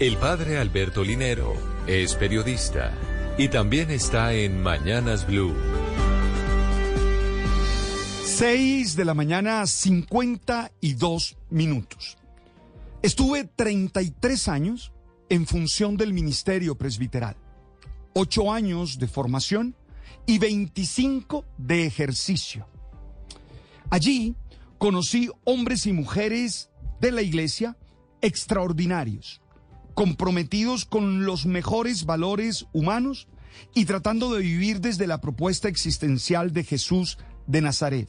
El 0.00 0.16
padre 0.16 0.58
Alberto 0.58 1.04
Linero 1.04 1.54
es 1.86 2.16
periodista 2.16 2.92
y 3.38 3.46
también 3.46 3.92
está 3.92 4.34
en 4.34 4.60
Mañanas 4.60 5.24
Blue. 5.24 5.54
6 8.24 8.96
de 8.96 9.04
la 9.04 9.14
mañana, 9.14 9.64
52 9.64 11.36
minutos. 11.50 12.18
Estuve 13.02 13.44
33 13.44 14.48
años 14.48 14.92
en 15.28 15.46
función 15.46 15.96
del 15.96 16.12
ministerio 16.12 16.76
presbiteral, 16.76 17.36
8 18.14 18.52
años 18.52 18.98
de 18.98 19.06
formación 19.06 19.76
y 20.26 20.38
25 20.38 21.44
de 21.56 21.86
ejercicio. 21.86 22.66
Allí 23.90 24.34
conocí 24.78 25.30
hombres 25.44 25.86
y 25.86 25.92
mujeres 25.92 26.68
de 27.00 27.12
la 27.12 27.22
iglesia 27.22 27.76
extraordinarios 28.20 29.40
comprometidos 29.94 30.84
con 30.84 31.24
los 31.24 31.46
mejores 31.46 32.04
valores 32.04 32.66
humanos 32.72 33.28
y 33.74 33.84
tratando 33.84 34.34
de 34.34 34.42
vivir 34.42 34.80
desde 34.80 35.06
la 35.06 35.20
propuesta 35.20 35.68
existencial 35.68 36.52
de 36.52 36.64
Jesús 36.64 37.18
de 37.46 37.60
Nazaret. 37.60 38.08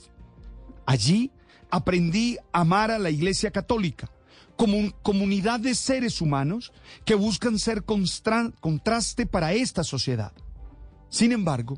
Allí 0.85 1.31
aprendí 1.69 2.37
a 2.51 2.61
amar 2.61 2.91
a 2.91 2.99
la 2.99 3.09
Iglesia 3.09 3.51
Católica 3.51 4.11
como 4.55 4.91
comunidad 5.01 5.59
de 5.59 5.75
seres 5.75 6.21
humanos 6.21 6.71
que 7.03 7.15
buscan 7.15 7.59
ser 7.59 7.83
contraste 7.83 9.25
para 9.25 9.53
esta 9.53 9.83
sociedad. 9.83 10.31
Sin 11.09 11.31
embargo, 11.31 11.77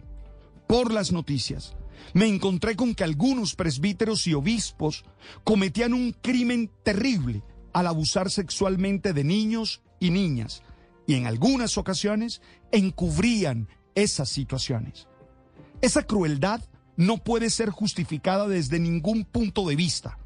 por 0.67 0.91
las 0.91 1.11
noticias, 1.11 1.75
me 2.13 2.27
encontré 2.27 2.75
con 2.75 2.93
que 2.93 3.03
algunos 3.03 3.55
presbíteros 3.55 4.27
y 4.27 4.33
obispos 4.33 5.05
cometían 5.43 5.93
un 5.93 6.13
crimen 6.13 6.71
terrible 6.83 7.43
al 7.73 7.87
abusar 7.87 8.29
sexualmente 8.29 9.13
de 9.13 9.23
niños 9.23 9.81
y 9.99 10.09
niñas, 10.09 10.63
y 11.05 11.15
en 11.15 11.25
algunas 11.25 11.77
ocasiones 11.77 12.41
encubrían 12.71 13.67
esas 13.95 14.29
situaciones. 14.29 15.07
Esa 15.81 16.03
crueldad 16.03 16.61
no 16.95 17.17
puede 17.17 17.49
ser 17.49 17.69
justificada 17.69 18.47
desde 18.47 18.79
ningún 18.79 19.23
punto 19.23 19.67
de 19.67 19.75
vista. 19.75 20.17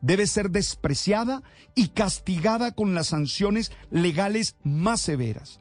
Debe 0.00 0.26
ser 0.26 0.50
despreciada 0.50 1.42
y 1.74 1.88
castigada 1.88 2.72
con 2.72 2.94
las 2.94 3.08
sanciones 3.08 3.70
legales 3.90 4.56
más 4.64 5.00
severas. 5.00 5.60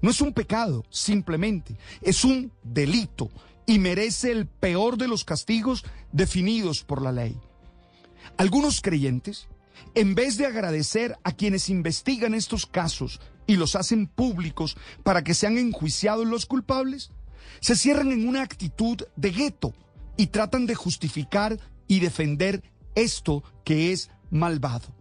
No 0.00 0.10
es 0.10 0.20
un 0.20 0.32
pecado, 0.32 0.84
simplemente, 0.90 1.76
es 2.00 2.24
un 2.24 2.52
delito 2.62 3.30
y 3.66 3.78
merece 3.78 4.30
el 4.30 4.46
peor 4.46 4.96
de 4.96 5.08
los 5.08 5.24
castigos 5.24 5.84
definidos 6.12 6.84
por 6.84 7.02
la 7.02 7.10
ley. 7.10 7.36
Algunos 8.36 8.80
creyentes 8.80 9.48
en 9.94 10.14
vez 10.14 10.36
de 10.36 10.46
agradecer 10.46 11.16
a 11.24 11.32
quienes 11.32 11.68
investigan 11.68 12.34
estos 12.34 12.66
casos 12.66 13.20
y 13.46 13.56
los 13.56 13.76
hacen 13.76 14.06
públicos 14.06 14.76
para 15.02 15.22
que 15.22 15.34
sean 15.34 15.58
enjuiciados 15.58 16.26
los 16.26 16.46
culpables, 16.46 17.10
se 17.60 17.76
cierran 17.76 18.12
en 18.12 18.28
una 18.28 18.42
actitud 18.42 19.02
de 19.16 19.30
gueto 19.30 19.74
y 20.16 20.28
tratan 20.28 20.66
de 20.66 20.74
justificar 20.74 21.58
y 21.86 22.00
defender 22.00 22.62
esto 22.94 23.42
que 23.64 23.92
es 23.92 24.10
malvado. 24.30 24.94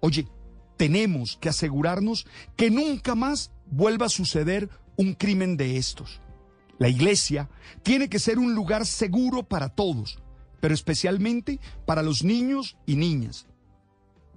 Oye, 0.00 0.28
tenemos 0.76 1.36
que 1.40 1.48
asegurarnos 1.48 2.26
que 2.56 2.70
nunca 2.70 3.14
más 3.14 3.52
vuelva 3.66 4.06
a 4.06 4.10
suceder 4.10 4.68
un 4.96 5.14
crimen 5.14 5.56
de 5.56 5.76
estos. 5.76 6.20
La 6.78 6.88
iglesia 6.88 7.48
tiene 7.82 8.08
que 8.08 8.18
ser 8.18 8.38
un 8.38 8.54
lugar 8.54 8.86
seguro 8.86 9.44
para 9.44 9.68
todos, 9.68 10.18
pero 10.60 10.74
especialmente 10.74 11.60
para 11.86 12.02
los 12.02 12.24
niños 12.24 12.76
y 12.86 12.96
niñas 12.96 13.46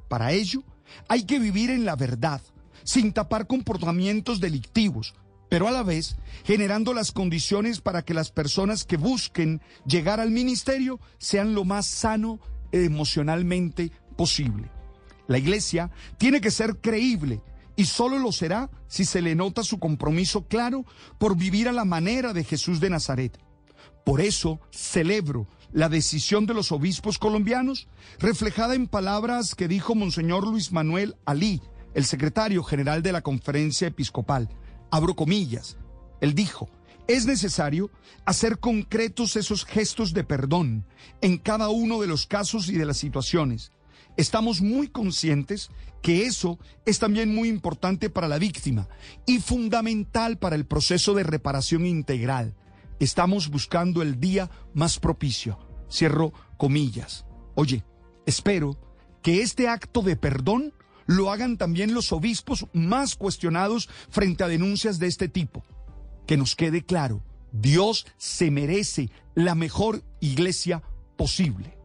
para 0.08 0.32
ello, 0.32 0.64
hay 1.08 1.24
que 1.24 1.40
vivir 1.40 1.70
en 1.70 1.86
la 1.86 1.96
verdad, 1.96 2.42
sin 2.84 3.14
tapar 3.14 3.48
comportamientos 3.48 4.40
delictivos, 4.40 5.14
pero 5.50 5.68
a 5.68 5.72
la 5.72 5.84
vez 5.84 6.16
generando 6.44 6.94
las 6.94 7.12
condiciones 7.12 7.82
para 7.82 8.04
que 8.04 8.14
las 8.14 8.32
personas 8.32 8.84
que 8.84 8.98
busquen 8.98 9.62
llegar 9.86 10.20
al 10.20 10.32
ministerio 10.32 11.00
sean 11.18 11.54
lo 11.54 11.64
más 11.64 11.86
sano 11.86 12.40
emocionalmente 12.72 13.92
posible. 14.18 14.70
La 15.28 15.38
iglesia 15.38 15.92
tiene 16.18 16.42
que 16.42 16.52
ser 16.52 16.78
creíble 16.78 17.42
y 17.76 17.86
solo 17.86 18.20
lo 18.20 18.32
será 18.32 18.70
si 18.88 19.06
se 19.06 19.22
le 19.22 19.36
nota 19.36 19.64
su 19.64 19.80
compromiso 19.80 20.46
claro 20.46 20.86
por 21.18 21.36
vivir 21.36 21.68
a 21.68 21.74
la 21.74 21.86
manera 21.86 22.34
de 22.34 22.44
Jesús 22.44 22.80
de 22.80 22.90
Nazaret. 22.90 23.38
Por 24.04 24.22
eso 24.22 24.60
celebro 24.72 25.48
la 25.72 25.90
decisión 25.90 26.46
de 26.46 26.54
los 26.54 26.72
obispos 26.72 27.18
colombianos, 27.18 27.88
reflejada 28.20 28.76
en 28.76 28.88
palabras 28.88 29.56
que 29.56 29.68
dijo 29.68 29.96
Monseñor 29.96 30.48
Luis 30.48 30.72
Manuel 30.72 31.16
Alí, 31.26 31.62
el 31.94 32.06
secretario 32.06 32.64
general 32.64 33.02
de 33.04 33.12
la 33.12 33.22
conferencia 33.22 33.88
episcopal. 33.88 34.50
Abro 34.92 35.16
comillas. 35.16 35.78
Él 36.22 36.36
dijo, 36.36 36.70
es 37.08 37.26
necesario 37.26 37.92
hacer 38.26 38.60
concretos 38.60 39.36
esos 39.36 39.66
gestos 39.66 40.14
de 40.14 40.24
perdón 40.24 40.86
en 41.22 41.38
cada 41.38 41.70
uno 41.70 42.02
de 42.02 42.08
los 42.08 42.26
casos 42.26 42.70
y 42.70 42.78
de 42.78 42.86
las 42.86 42.98
situaciones. 42.98 43.72
Estamos 44.18 44.62
muy 44.62 44.88
conscientes 44.88 45.70
que 46.02 46.26
eso 46.26 46.58
es 46.86 47.00
también 47.00 47.36
muy 47.36 47.50
importante 47.50 48.10
para 48.10 48.28
la 48.28 48.38
víctima 48.38 48.88
y 49.26 49.40
fundamental 49.40 50.38
para 50.38 50.56
el 50.56 50.66
proceso 50.66 51.14
de 51.14 51.24
reparación 51.24 51.86
integral. 51.86 52.56
Estamos 53.00 53.50
buscando 53.50 54.02
el 54.02 54.20
día 54.20 54.50
más 54.74 55.00
propicio. 55.00 55.60
Cierro 55.92 56.34
comillas. 56.58 57.26
Oye, 57.56 57.84
espero 58.26 58.78
que 59.22 59.42
este 59.42 59.68
acto 59.68 60.02
de 60.02 60.16
perdón 60.16 60.74
lo 61.06 61.32
hagan 61.32 61.58
también 61.58 61.94
los 61.94 62.12
obispos 62.12 62.68
más 62.74 63.16
cuestionados 63.16 63.90
frente 64.10 64.44
a 64.44 64.48
denuncias 64.48 65.00
de 65.00 65.08
este 65.08 65.28
tipo. 65.28 65.64
Que 66.26 66.38
nos 66.38 66.56
quede 66.56 66.84
claro, 66.84 67.24
Dios 67.52 68.08
se 68.18 68.50
merece 68.50 69.12
la 69.36 69.56
mejor 69.56 70.04
iglesia 70.20 70.82
posible. 71.16 71.78